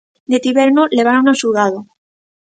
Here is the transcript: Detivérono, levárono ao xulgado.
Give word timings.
Detivérono, 0.33 0.83
levárono 0.97 1.29
ao 1.31 1.39
xulgado. 1.41 1.79